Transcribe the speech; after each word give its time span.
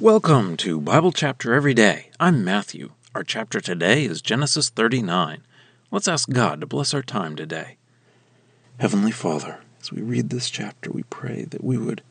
Welcome 0.00 0.56
to 0.58 0.80
Bible 0.80 1.10
Chapter 1.10 1.54
Every 1.54 1.74
Day. 1.74 2.10
I'm 2.20 2.44
Matthew. 2.44 2.92
Our 3.16 3.24
chapter 3.24 3.60
today 3.60 4.04
is 4.04 4.22
Genesis 4.22 4.68
39. 4.68 5.42
Let's 5.90 6.06
ask 6.06 6.30
God 6.30 6.60
to 6.60 6.68
bless 6.68 6.94
our 6.94 7.02
time 7.02 7.34
today. 7.34 7.78
Heavenly 8.78 9.10
Father, 9.10 9.58
as 9.80 9.90
we 9.90 10.00
read 10.02 10.30
this 10.30 10.50
chapter, 10.50 10.92
we 10.92 11.02
pray 11.02 11.46
that 11.46 11.64
we 11.64 11.76
would 11.76 12.02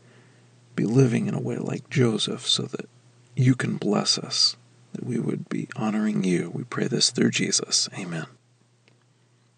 be 0.75 0.83
living 0.83 1.27
in 1.27 1.33
a 1.33 1.39
way 1.39 1.55
like 1.55 1.89
Joseph 1.89 2.45
so 2.45 2.63
that 2.63 2.89
you 3.37 3.55
can 3.55 3.77
bless 3.77 4.17
us, 4.17 4.57
that 4.91 5.05
we 5.05 5.17
would 5.17 5.47
be 5.47 5.69
honoring 5.77 6.25
you. 6.25 6.51
We 6.53 6.65
pray 6.65 6.89
this 6.89 7.09
through 7.09 7.31
Jesus. 7.31 7.87
Amen. 7.97 8.25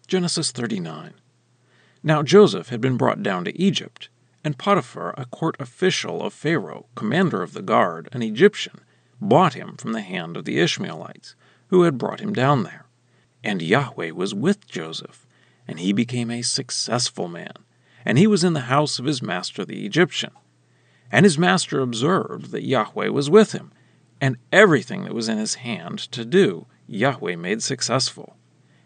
Genesis 0.06 0.52
39. 0.52 1.14
Now 2.04 2.22
Joseph 2.22 2.68
had 2.68 2.80
been 2.80 2.96
brought 2.96 3.24
down 3.24 3.44
to 3.46 3.60
Egypt 3.60 4.08
and 4.42 4.56
Potiphar, 4.58 5.14
a 5.18 5.26
court 5.26 5.56
official 5.60 6.22
of 6.22 6.32
Pharaoh, 6.32 6.86
commander 6.94 7.42
of 7.42 7.52
the 7.52 7.62
guard, 7.62 8.08
an 8.12 8.22
Egyptian, 8.22 8.80
bought 9.20 9.54
him 9.54 9.76
from 9.76 9.92
the 9.92 10.00
hand 10.00 10.36
of 10.36 10.44
the 10.44 10.58
Ishmaelites, 10.58 11.34
who 11.68 11.82
had 11.82 11.98
brought 11.98 12.20
him 12.20 12.32
down 12.32 12.62
there. 12.62 12.86
And 13.44 13.60
Yahweh 13.60 14.10
was 14.10 14.34
with 14.34 14.66
Joseph, 14.66 15.26
and 15.68 15.78
he 15.78 15.92
became 15.92 16.30
a 16.30 16.42
successful 16.42 17.28
man, 17.28 17.52
and 18.04 18.18
he 18.18 18.26
was 18.26 18.42
in 18.42 18.54
the 18.54 18.60
house 18.60 18.98
of 18.98 19.04
his 19.04 19.22
master 19.22 19.64
the 19.64 19.84
Egyptian. 19.84 20.32
And 21.12 21.24
his 21.24 21.38
master 21.38 21.80
observed 21.80 22.50
that 22.50 22.64
Yahweh 22.64 23.08
was 23.08 23.28
with 23.28 23.52
him, 23.52 23.72
and 24.20 24.36
everything 24.52 25.04
that 25.04 25.14
was 25.14 25.28
in 25.28 25.38
his 25.38 25.56
hand 25.56 25.98
to 26.12 26.24
do, 26.24 26.66
Yahweh 26.86 27.36
made 27.36 27.62
successful. 27.62 28.36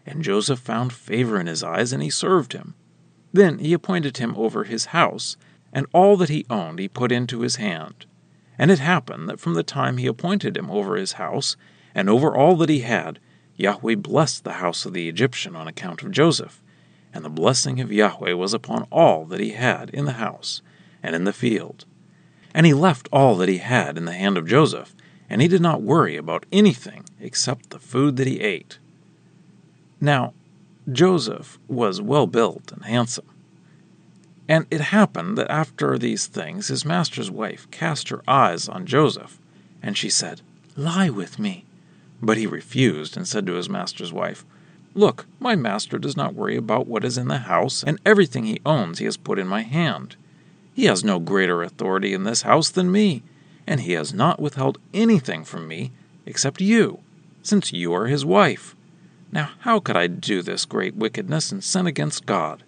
And 0.05 0.23
Joseph 0.23 0.59
found 0.59 0.93
favor 0.93 1.39
in 1.39 1.47
his 1.47 1.63
eyes, 1.63 1.93
and 1.93 2.03
he 2.03 2.09
served 2.09 2.53
him. 2.53 2.75
Then 3.33 3.59
he 3.59 3.73
appointed 3.73 4.17
him 4.17 4.33
over 4.37 4.63
his 4.63 4.85
house, 4.85 5.35
and 5.75 5.85
all 5.91 6.15
that 6.15 6.29
he 6.29 6.45
owned 6.49 6.79
he 6.79 6.87
put 6.87 7.11
into 7.11 7.41
his 7.41 7.57
hand. 7.57 8.05
And 8.57 8.71
it 8.71 8.79
happened 8.79 9.27
that 9.27 9.41
from 9.41 9.55
the 9.55 9.63
time 9.63 9.97
he 9.97 10.07
appointed 10.07 10.55
him 10.55 10.71
over 10.71 10.95
his 10.95 11.13
house, 11.13 11.57
and 11.93 12.09
over 12.09 12.33
all 12.33 12.55
that 12.55 12.69
he 12.69 12.79
had, 12.79 13.19
Yahweh 13.57 13.95
blessed 13.95 14.45
the 14.45 14.53
house 14.53 14.85
of 14.85 14.93
the 14.93 15.09
Egyptian 15.09 15.53
on 15.53 15.67
account 15.67 16.01
of 16.01 16.11
Joseph. 16.11 16.61
And 17.13 17.25
the 17.25 17.29
blessing 17.29 17.81
of 17.81 17.91
Yahweh 17.91 18.31
was 18.33 18.53
upon 18.53 18.87
all 18.89 19.25
that 19.25 19.41
he 19.41 19.51
had 19.51 19.89
in 19.89 20.05
the 20.05 20.13
house 20.13 20.61
and 21.03 21.13
in 21.13 21.25
the 21.25 21.33
field. 21.33 21.83
And 22.53 22.65
he 22.65 22.73
left 22.73 23.09
all 23.11 23.35
that 23.35 23.49
he 23.49 23.57
had 23.57 23.97
in 23.97 24.05
the 24.05 24.13
hand 24.13 24.37
of 24.37 24.47
Joseph, 24.47 24.95
and 25.29 25.41
he 25.41 25.49
did 25.49 25.61
not 25.61 25.81
worry 25.81 26.15
about 26.15 26.45
anything 26.53 27.03
except 27.19 27.71
the 27.71 27.79
food 27.79 28.15
that 28.15 28.27
he 28.27 28.39
ate. 28.39 28.79
Now, 29.99 30.33
Joseph 30.89 31.59
was 31.67 32.01
well 32.01 32.27
built 32.27 32.71
and 32.71 32.85
handsome. 32.85 33.27
And 34.47 34.67
it 34.69 34.81
happened 34.81 35.37
that 35.37 35.49
after 35.49 35.97
these 35.97 36.27
things 36.27 36.67
his 36.67 36.85
master's 36.85 37.31
wife 37.31 37.69
cast 37.71 38.09
her 38.09 38.21
eyes 38.27 38.69
on 38.69 38.85
Joseph, 38.85 39.39
and 39.81 39.97
she 39.97 40.09
said, 40.09 40.41
Lie 40.75 41.09
with 41.09 41.39
me. 41.39 41.65
But 42.21 42.37
he 42.37 42.47
refused 42.47 43.17
and 43.17 43.27
said 43.27 43.45
to 43.47 43.53
his 43.53 43.69
master's 43.69 44.13
wife, 44.13 44.45
Look, 44.93 45.25
my 45.39 45.55
master 45.55 45.97
does 45.97 46.15
not 46.15 46.35
worry 46.35 46.55
about 46.55 46.87
what 46.87 47.03
is 47.03 47.17
in 47.17 47.27
the 47.27 47.39
house, 47.39 47.83
and 47.83 47.99
everything 48.05 48.45
he 48.45 48.61
owns 48.65 48.99
he 48.99 49.05
has 49.05 49.17
put 49.17 49.39
in 49.39 49.47
my 49.47 49.61
hand. 49.61 50.15
He 50.73 50.85
has 50.85 51.03
no 51.03 51.19
greater 51.19 51.63
authority 51.63 52.13
in 52.13 52.23
this 52.23 52.41
house 52.41 52.69
than 52.69 52.91
me, 52.91 53.23
and 53.65 53.81
he 53.81 53.93
has 53.93 54.13
not 54.13 54.39
withheld 54.39 54.77
anything 54.93 55.43
from 55.43 55.67
me 55.67 55.91
except 56.25 56.61
you, 56.61 56.99
since 57.41 57.71
you 57.71 57.93
are 57.93 58.07
his 58.07 58.25
wife. 58.25 58.75
Now, 59.31 59.51
how 59.59 59.79
could 59.79 59.95
I 59.95 60.07
do 60.07 60.41
this 60.41 60.65
great 60.65 60.95
wickedness 60.95 61.51
and 61.51 61.63
sin 61.63 61.87
against 61.87 62.25
God? 62.25 62.63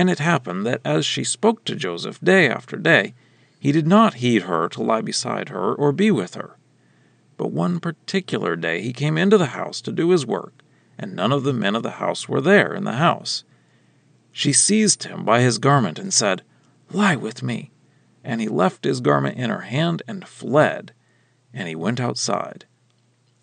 And 0.00 0.08
it 0.08 0.18
happened 0.18 0.64
that 0.64 0.80
as 0.82 1.04
she 1.04 1.24
spoke 1.24 1.62
to 1.66 1.76
Joseph 1.76 2.18
day 2.22 2.48
after 2.48 2.78
day, 2.78 3.12
he 3.58 3.70
did 3.70 3.86
not 3.86 4.14
heed 4.14 4.44
her 4.44 4.66
to 4.70 4.82
lie 4.82 5.02
beside 5.02 5.50
her 5.50 5.74
or 5.74 5.92
be 5.92 6.10
with 6.10 6.36
her. 6.36 6.56
But 7.36 7.52
one 7.52 7.80
particular 7.80 8.56
day 8.56 8.80
he 8.80 8.94
came 8.94 9.18
into 9.18 9.36
the 9.36 9.52
house 9.52 9.82
to 9.82 9.92
do 9.92 10.08
his 10.08 10.24
work, 10.24 10.54
and 10.96 11.14
none 11.14 11.32
of 11.32 11.42
the 11.42 11.52
men 11.52 11.76
of 11.76 11.82
the 11.82 12.00
house 12.00 12.30
were 12.30 12.40
there 12.40 12.72
in 12.74 12.84
the 12.84 12.94
house. 12.94 13.44
She 14.32 14.54
seized 14.54 15.02
him 15.02 15.22
by 15.22 15.42
his 15.42 15.58
garment 15.58 15.98
and 15.98 16.14
said, 16.14 16.40
Lie 16.90 17.16
with 17.16 17.42
me. 17.42 17.70
And 18.24 18.40
he 18.40 18.48
left 18.48 18.84
his 18.84 19.00
garment 19.00 19.36
in 19.36 19.50
her 19.50 19.68
hand 19.68 20.02
and 20.08 20.26
fled, 20.26 20.94
and 21.52 21.68
he 21.68 21.74
went 21.74 22.00
outside. 22.00 22.64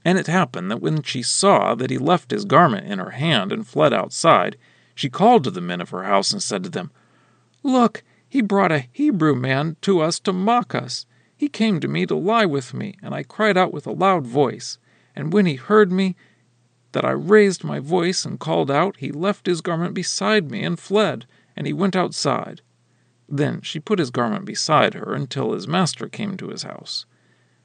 And 0.03 0.17
it 0.17 0.25
happened 0.25 0.71
that 0.71 0.81
when 0.81 1.03
she 1.03 1.21
saw 1.21 1.75
that 1.75 1.91
he 1.91 1.99
left 1.99 2.31
his 2.31 2.45
garment 2.45 2.87
in 2.87 2.97
her 2.97 3.11
hand 3.11 3.51
and 3.51 3.67
fled 3.67 3.93
outside, 3.93 4.57
she 4.97 5.09
called 5.09 5.43
to 5.43 5.51
the 5.51 5.61
men 5.61 5.79
of 5.79 5.91
her 5.91 6.03
house 6.03 6.31
and 6.31 6.41
said 6.41 6.63
to 6.63 6.69
them, 6.69 6.91
Look, 7.61 8.03
he 8.27 8.41
brought 8.41 8.71
a 8.71 8.87
Hebrew 8.91 9.35
man 9.35 9.77
to 9.81 10.01
us 10.01 10.19
to 10.21 10.33
mock 10.33 10.73
us. 10.73 11.05
He 11.35 11.49
came 11.49 11.79
to 11.79 11.87
me 11.87 12.05
to 12.07 12.15
lie 12.15 12.45
with 12.45 12.73
me, 12.73 12.95
and 13.03 13.13
I 13.13 13.21
cried 13.21 13.57
out 13.57 13.71
with 13.71 13.85
a 13.85 13.91
loud 13.91 14.25
voice. 14.25 14.79
And 15.15 15.31
when 15.31 15.45
he 15.45 15.55
heard 15.55 15.91
me, 15.91 16.15
that 16.93 17.05
I 17.05 17.11
raised 17.11 17.63
my 17.63 17.79
voice 17.79 18.25
and 18.25 18.39
called 18.39 18.71
out, 18.71 18.97
he 18.97 19.11
left 19.11 19.45
his 19.45 19.61
garment 19.61 19.93
beside 19.93 20.49
me 20.49 20.63
and 20.63 20.79
fled, 20.79 21.27
and 21.55 21.67
he 21.67 21.73
went 21.73 21.95
outside. 21.95 22.61
Then 23.29 23.61
she 23.61 23.79
put 23.79 23.99
his 23.99 24.09
garment 24.09 24.45
beside 24.45 24.95
her 24.95 25.13
until 25.13 25.53
his 25.53 25.67
master 25.67 26.07
came 26.07 26.37
to 26.37 26.49
his 26.49 26.63
house. 26.63 27.05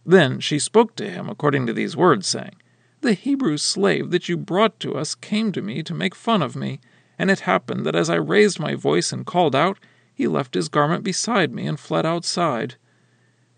Then 0.05 0.39
she 0.41 0.59
spoke 0.59 0.97
to 0.97 1.09
him 1.09 1.31
according 1.31 1.67
to 1.67 1.73
these 1.73 1.97
words, 1.97 2.27
saying, 2.27 2.57
The 3.01 3.15
Hebrew 3.15 3.57
slave 3.57 4.11
that 4.11 4.29
you 4.29 4.37
brought 4.37 4.79
to 4.81 4.97
us 4.97 5.15
came 5.15 5.51
to 5.53 5.63
me 5.63 5.83
to 5.83 5.95
make 5.95 6.15
fun 6.15 6.43
of 6.43 6.55
me, 6.57 6.81
and 7.23 7.31
it 7.31 7.39
happened 7.39 7.87
that 7.87 7.95
as 7.95 8.11
I 8.11 8.17
raised 8.17 8.59
my 8.59 8.75
voice 8.75 9.13
and 9.13 9.25
called 9.25 9.55
out, 9.55 9.79
he 10.13 10.27
left 10.27 10.55
his 10.55 10.69
garment 10.69 11.05
beside 11.05 11.53
me 11.53 11.69
and 11.69 11.79
fled 11.79 12.05
outside. 12.05 12.75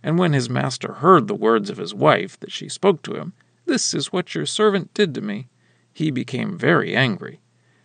And 0.02 0.18
when 0.18 0.34
his 0.34 0.50
master 0.50 0.92
heard 0.92 1.28
the 1.28 1.34
words 1.34 1.70
of 1.70 1.78
his 1.78 1.94
wife 1.94 2.38
that 2.40 2.52
she 2.52 2.68
spoke 2.68 3.00
to 3.04 3.14
him, 3.14 3.32
This 3.64 3.94
is 3.94 4.12
what 4.12 4.34
your 4.34 4.44
servant 4.44 4.92
did 4.92 5.14
to 5.14 5.22
me, 5.22 5.48
he 5.94 6.10
became 6.10 6.58
very 6.58 6.94
angry. 6.94 7.40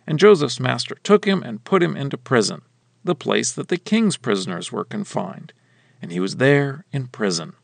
And 0.06 0.18
Joseph's 0.18 0.60
master 0.60 0.96
took 1.02 1.24
him 1.24 1.42
and 1.42 1.64
put 1.64 1.82
him 1.82 1.96
into 1.96 2.18
prison, 2.18 2.60
the 3.02 3.14
place 3.14 3.50
that 3.50 3.68
the 3.68 3.78
king's 3.78 4.18
prisoners 4.18 4.70
were 4.70 4.84
confined, 4.84 5.54
and 6.02 6.12
he 6.12 6.20
was 6.20 6.36
there 6.36 6.84
in 6.92 7.06
prison. 7.06 7.54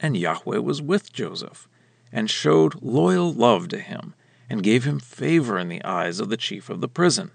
And 0.00 0.16
Yahweh 0.16 0.58
was 0.58 0.82
with 0.82 1.12
Joseph, 1.12 1.68
and 2.10 2.28
showed 2.28 2.82
loyal 2.82 3.32
love 3.32 3.68
to 3.68 3.78
him, 3.78 4.12
and 4.50 4.64
gave 4.64 4.84
him 4.84 4.98
favor 4.98 5.58
in 5.58 5.68
the 5.68 5.82
eyes 5.84 6.18
of 6.18 6.28
the 6.28 6.36
chief 6.36 6.68
of 6.68 6.80
the 6.80 6.88
prison. 6.88 7.30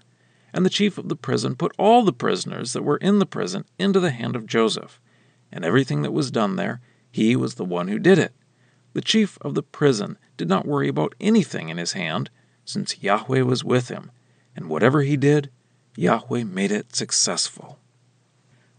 And 0.52 0.64
the 0.64 0.70
chief 0.70 0.98
of 0.98 1.08
the 1.08 1.16
prison 1.16 1.56
put 1.56 1.74
all 1.78 2.04
the 2.04 2.12
prisoners 2.12 2.74
that 2.74 2.84
were 2.84 2.98
in 2.98 3.18
the 3.18 3.26
prison 3.26 3.64
into 3.78 3.98
the 3.98 4.10
hand 4.10 4.36
of 4.36 4.46
Joseph. 4.46 5.00
And 5.50 5.64
everything 5.64 6.02
that 6.02 6.12
was 6.12 6.30
done 6.30 6.56
there, 6.56 6.80
he 7.10 7.34
was 7.34 7.54
the 7.54 7.64
one 7.64 7.88
who 7.88 7.98
did 7.98 8.18
it. 8.18 8.32
The 8.92 9.00
chief 9.00 9.38
of 9.40 9.54
the 9.54 9.62
prison 9.62 10.18
did 10.36 10.48
not 10.48 10.66
worry 10.66 10.88
about 10.88 11.14
anything 11.20 11.70
in 11.70 11.78
his 11.78 11.92
hand, 11.92 12.30
since 12.64 13.02
Yahweh 13.02 13.42
was 13.42 13.64
with 13.64 13.88
him, 13.88 14.10
and 14.54 14.68
whatever 14.68 15.02
he 15.02 15.16
did, 15.16 15.50
Yahweh 15.96 16.44
made 16.44 16.72
it 16.72 16.94
successful. 16.94 17.78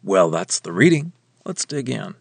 Well, 0.03 0.29
that's 0.29 0.59
the 0.59 0.71
reading. 0.71 1.13
Let's 1.45 1.65
dig 1.65 1.89
in. 1.89 2.15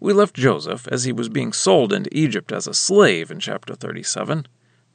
We 0.00 0.12
left 0.12 0.34
Joseph 0.34 0.88
as 0.88 1.04
he 1.04 1.12
was 1.12 1.28
being 1.28 1.52
sold 1.52 1.92
into 1.92 2.16
Egypt 2.16 2.52
as 2.52 2.66
a 2.66 2.74
slave 2.74 3.30
in 3.30 3.38
chapter 3.40 3.74
37. 3.74 4.46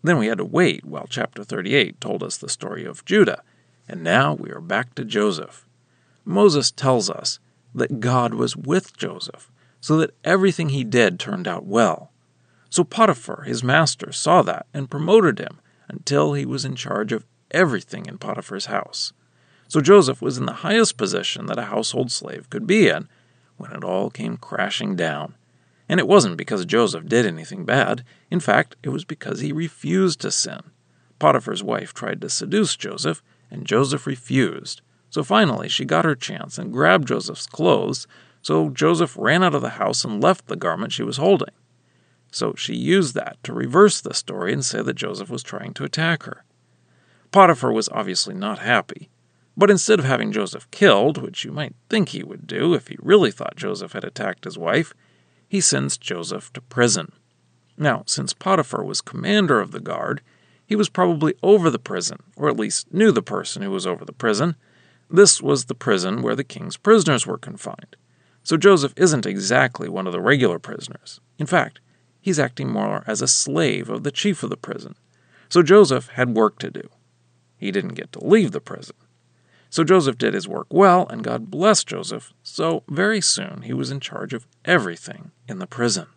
Then 0.08 0.20
we 0.20 0.28
had 0.28 0.38
to 0.38 0.46
wait 0.46 0.86
while 0.86 1.06
chapter 1.10 1.44
38 1.44 2.00
told 2.00 2.24
us 2.24 2.38
the 2.38 2.48
story 2.48 2.86
of 2.86 3.04
Judah, 3.04 3.44
and 3.90 4.02
now 4.02 4.34
we 4.34 4.52
are 4.52 4.62
back 4.62 4.96
to 4.96 5.04
Joseph. 5.04 5.68
Moses 6.24 6.72
tells 6.72 7.10
us 7.10 7.40
that 7.76 8.00
God 8.00 8.34
was 8.34 8.56
with 8.56 8.96
Joseph, 8.96 9.52
so 9.82 9.98
that 9.98 10.16
everything 10.24 10.70
he 10.70 10.86
did 10.86 11.20
turned 11.20 11.46
out 11.46 11.66
well. 11.66 12.14
So 12.70 12.86
Potiphar, 12.86 13.42
his 13.42 13.66
master, 13.66 14.14
saw 14.14 14.42
that 14.44 14.68
and 14.74 14.90
promoted 14.90 15.40
him 15.40 15.60
until 15.90 16.32
he 16.32 16.46
was 16.46 16.64
in 16.64 16.76
charge 16.76 17.12
of 17.12 17.26
everything 17.52 18.06
in 18.06 18.18
Potiphar's 18.18 18.68
house. 18.68 19.12
So 19.68 19.82
Joseph 19.82 20.22
was 20.22 20.38
in 20.38 20.46
the 20.46 20.64
highest 20.64 20.96
position 20.96 21.48
that 21.48 21.60
a 21.60 21.64
household 21.64 22.14
slave 22.14 22.50
could 22.50 22.66
be 22.66 22.88
in, 22.88 23.10
when 23.58 23.74
it 23.74 23.84
all 23.84 24.10
came 24.10 24.38
crashing 24.38 24.96
down. 24.96 25.36
And 25.90 26.00
it 26.00 26.08
wasn't 26.08 26.38
because 26.38 26.66
Joseph 26.66 27.06
did 27.06 27.26
anything 27.26 27.66
bad. 27.66 28.04
In 28.30 28.40
fact, 28.40 28.76
it 28.84 28.90
was 28.90 29.06
because 29.06 29.40
he 29.40 29.52
refused 29.52 30.22
to 30.22 30.32
sin. 30.32 30.62
Potiphar's 31.20 31.64
wife 31.64 31.94
tried 31.94 32.22
to 32.22 32.30
seduce 32.30 32.76
Joseph, 32.76 33.24
and 33.50 33.66
Joseph 33.66 34.06
refused. 34.06 34.82
So 35.10 35.24
finally, 35.24 35.70
she 35.70 35.86
got 35.86 36.06
her 36.06 36.16
chance 36.16 36.58
and 36.58 36.74
grabbed 36.74 37.08
Joseph's 37.08 37.48
clothes, 37.48 38.06
so 38.42 38.70
Joseph 38.70 39.16
ran 39.18 39.44
out 39.44 39.56
of 39.56 39.62
the 39.62 39.72
house 39.72 40.04
and 40.04 40.22
left 40.22 40.48
the 40.48 40.56
garment 40.56 40.92
she 40.92 41.04
was 41.04 41.18
holding. 41.18 41.54
So 42.32 42.54
she 42.56 42.76
used 42.76 43.16
that 43.16 43.38
to 43.44 43.54
reverse 43.54 44.02
the 44.02 44.14
story 44.14 44.54
and 44.54 44.64
say 44.64 44.82
that 44.82 44.96
Joseph 44.96 45.30
was 45.30 45.44
trying 45.44 45.74
to 45.76 45.86
attack 45.86 46.24
her. 46.24 46.44
Potiphar 47.32 47.72
was 47.72 47.90
obviously 47.90 48.34
not 48.36 48.60
happy. 48.60 49.10
But 49.56 49.72
instead 49.72 49.98
of 49.98 50.06
having 50.06 50.32
Joseph 50.32 50.70
killed, 50.70 51.18
which 51.18 51.44
you 51.44 51.52
might 51.52 51.74
think 51.90 52.10
he 52.10 52.24
would 52.24 52.46
do 52.46 52.76
if 52.76 52.90
he 52.90 52.98
really 53.00 53.32
thought 53.32 53.56
Joseph 53.56 53.94
had 53.94 54.04
attacked 54.04 54.44
his 54.44 54.58
wife, 54.58 54.94
he 55.48 55.62
sends 55.62 55.98
Joseph 55.98 56.52
to 56.54 56.62
prison. 56.62 57.12
Now, 57.78 58.04
since 58.06 58.34
Potiphar 58.34 58.84
was 58.84 59.02
commander 59.02 59.60
of 59.60 59.72
the 59.72 59.80
guard, 59.80 60.22
he 60.66 60.76
was 60.76 60.90
probably 60.90 61.36
over 61.42 61.70
the 61.70 61.80
prison, 61.80 62.18
or 62.36 62.50
at 62.50 62.60
least 62.60 62.94
knew 62.94 63.12
the 63.12 63.22
person 63.22 63.62
who 63.62 63.72
was 63.72 63.88
over 63.88 64.04
the 64.04 64.12
prison. 64.12 64.56
This 65.10 65.42
was 65.42 65.66
the 65.66 65.76
prison 65.76 66.22
where 66.22 66.36
the 66.36 66.44
king's 66.44 66.76
prisoners 66.76 67.26
were 67.26 67.38
confined. 67.38 67.96
So 68.44 68.58
Joseph 68.58 68.94
isn't 68.98 69.26
exactly 69.26 69.88
one 69.88 70.08
of 70.08 70.14
the 70.14 70.22
regular 70.22 70.60
prisoners. 70.60 71.22
In 71.38 71.46
fact, 71.46 71.80
he's 72.20 72.40
acting 72.40 72.70
more 72.70 73.04
as 73.08 73.22
a 73.22 73.28
slave 73.28 73.90
of 73.90 74.04
the 74.04 74.12
chief 74.12 74.44
of 74.44 74.50
the 74.50 74.58
prison. 74.58 74.96
So 75.50 75.64
Joseph 75.64 76.10
had 76.10 76.36
work 76.36 76.60
to 76.60 76.72
do. 76.72 76.90
He 77.58 77.72
didn't 77.72 77.96
get 77.96 78.12
to 78.14 78.24
leave 78.24 78.52
the 78.52 78.60
prison. 78.60 78.96
So 79.70 79.84
Joseph 79.84 80.18
did 80.18 80.34
his 80.34 80.48
work 80.48 80.68
well, 80.70 81.08
and 81.08 81.24
God 81.24 81.52
blessed 81.52 81.88
Joseph, 81.88 82.34
so 82.42 82.84
very 82.88 83.22
soon 83.22 83.64
he 83.64 83.74
was 83.74 83.92
in 83.92 84.00
charge 84.00 84.34
of 84.34 84.48
everything 84.66 85.32
in 85.48 85.60
the 85.60 85.68
prison. 85.68 86.08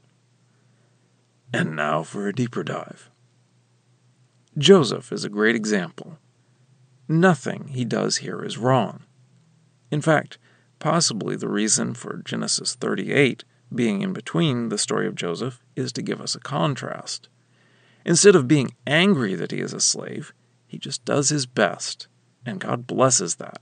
And 1.52 1.74
now 1.74 2.02
for 2.02 2.28
a 2.28 2.34
deeper 2.34 2.62
dive. 2.62 3.10
Joseph 4.56 5.12
is 5.12 5.24
a 5.24 5.28
great 5.28 5.56
example. 5.56 6.18
Nothing 7.08 7.68
he 7.68 7.84
does 7.84 8.18
here 8.18 8.44
is 8.44 8.58
wrong. 8.58 9.02
In 9.90 10.00
fact, 10.00 10.38
possibly 10.78 11.34
the 11.34 11.48
reason 11.48 11.94
for 11.94 12.22
Genesis 12.24 12.74
38 12.76 13.44
being 13.74 14.02
in 14.02 14.12
between 14.12 14.68
the 14.68 14.78
story 14.78 15.06
of 15.06 15.14
Joseph 15.14 15.60
is 15.76 15.92
to 15.92 16.02
give 16.02 16.20
us 16.20 16.34
a 16.34 16.40
contrast. 16.40 17.28
Instead 18.04 18.34
of 18.34 18.48
being 18.48 18.74
angry 18.86 19.34
that 19.34 19.50
he 19.50 19.60
is 19.60 19.72
a 19.72 19.80
slave, 19.80 20.32
he 20.66 20.78
just 20.78 21.04
does 21.04 21.28
his 21.28 21.46
best, 21.46 22.08
and 22.44 22.60
God 22.60 22.86
blesses 22.86 23.36
that. 23.36 23.60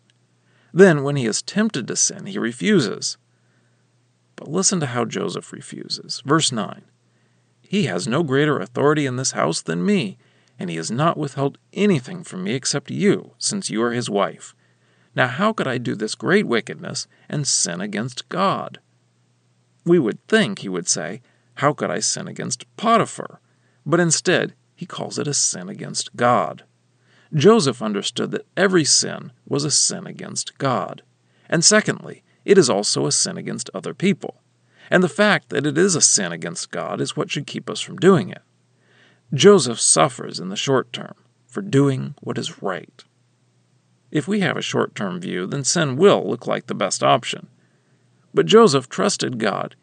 Then, 0.73 1.03
when 1.03 1.17
he 1.17 1.27
is 1.27 1.43
tempted 1.43 1.89
to 1.89 1.97
sin, 1.97 2.27
he 2.27 2.39
refuses. 2.39 3.17
But 4.37 4.49
listen 4.49 4.81
to 4.81 4.87
how 4.87 5.05
Joseph 5.05 5.53
refuses. 5.53 6.23
Verse 6.25 6.53
9 6.53 6.83
He 7.63 7.85
has 7.85 8.07
no 8.07 8.23
greater 8.23 8.59
authority 8.59 9.07
in 9.07 9.17
this 9.17 9.33
house 9.33 9.61
than 9.61 9.85
me, 9.85 10.19
and 10.59 10.71
he 10.71 10.77
has 10.77 10.91
not 10.91 11.17
withheld 11.17 11.59
anything 11.73 12.23
from 12.23 12.45
me 12.45 12.53
except 12.53 12.91
you, 12.91 13.33
since 13.39 13.71
you 13.71 13.83
are 13.83 13.93
his 13.93 14.11
wife. 14.11 14.55
Now, 15.15 15.27
how 15.27 15.53
could 15.53 15.67
I 15.67 15.79
do 15.79 15.95
this 15.95 16.15
great 16.15 16.47
wickedness 16.47 17.09
and 17.29 17.47
sin 17.47 17.81
against 17.81 18.29
God? 18.29 18.79
We 19.85 19.99
would 19.99 20.25
think 20.29 20.61
he 20.61 20.69
would 20.69 20.87
say, 20.87 21.23
How 21.55 21.73
could 21.73 21.91
I 21.91 21.99
sin 22.01 22.29
against 22.29 22.65
Potiphar? 22.77 23.41
But 23.85 24.01
instead, 24.01 24.55
he 24.77 24.87
calls 24.87 25.19
it 25.19 25.27
a 25.27 25.35
sin 25.35 25.69
against 25.69 26.15
God. 26.15 26.63
Joseph 27.35 27.83
understood 27.83 28.31
that 28.31 28.47
every 28.57 28.85
sin 28.85 29.33
was 29.47 29.65
a 29.65 29.71
sin 29.71 30.07
against 30.07 30.57
God. 30.59 31.03
And 31.49 31.65
secondly, 31.65 32.23
it 32.45 32.57
is 32.57 32.71
also 32.71 33.07
a 33.07 33.13
sin 33.13 33.37
against 33.37 33.71
other 33.75 33.95
people. 33.95 34.41
And 34.91 35.03
the 35.03 35.09
fact 35.09 35.51
that 35.51 35.67
it 35.67 35.77
is 35.77 35.95
a 35.95 36.01
sin 36.01 36.33
against 36.33 36.71
God 36.71 37.01
is 37.01 37.17
what 37.17 37.31
should 37.31 37.47
keep 37.47 37.69
us 37.69 37.81
from 37.81 37.97
doing 37.97 38.31
it. 38.31 38.43
Joseph 39.35 39.79
suffers 39.79 40.41
in 40.41 40.49
the 40.49 40.57
short 40.57 40.93
term 40.93 41.15
for 41.47 41.61
doing 41.61 42.15
what 42.21 42.39
is 42.39 42.63
right. 42.63 43.05
If 44.11 44.27
we 44.27 44.41
have 44.41 44.57
a 44.57 44.63
short 44.63 44.95
term 44.95 45.21
view, 45.21 45.47
then 45.47 45.65
sin 45.65 45.97
will 45.97 46.27
look 46.27 46.47
like 46.47 46.67
the 46.67 46.75
best 46.75 47.03
option. 47.03 47.49
But 48.33 48.47
Joseph 48.47 48.89
trusted 48.89 49.39
God 49.39 49.77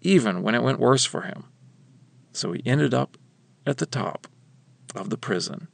even 0.00 0.42
when 0.42 0.54
it 0.54 0.62
went 0.62 0.78
worse 0.78 1.04
for 1.04 1.22
him. 1.22 1.44
So 2.32 2.52
he 2.52 2.62
ended 2.64 2.94
up 2.94 3.16
at 3.66 3.78
the 3.78 3.86
top 3.86 4.26
of 4.94 5.10
the 5.10 5.16
prison. 5.16 5.68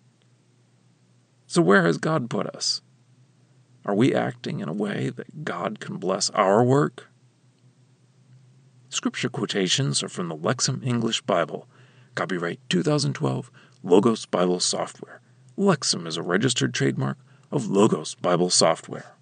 So, 1.50 1.62
where 1.62 1.86
has 1.86 1.96
God 1.96 2.28
put 2.28 2.46
us? 2.46 2.82
Are 3.86 3.94
we 3.94 4.14
acting 4.14 4.60
in 4.60 4.68
a 4.68 4.74
way 4.74 5.08
that 5.08 5.46
God 5.46 5.80
can 5.80 5.96
bless 5.96 6.28
our 6.30 6.62
work? 6.62 7.08
Scripture 8.90 9.30
quotations 9.30 10.02
are 10.02 10.10
from 10.10 10.28
the 10.28 10.36
Lexham 10.36 10.86
English 10.86 11.22
Bible, 11.22 11.66
copyright 12.14 12.60
2012, 12.68 13.50
Logos 13.82 14.26
Bible 14.26 14.60
Software. 14.60 15.22
Lexham 15.56 16.06
is 16.06 16.18
a 16.18 16.22
registered 16.22 16.74
trademark 16.74 17.16
of 17.50 17.68
Logos 17.68 18.14
Bible 18.14 18.50
Software. 18.50 19.16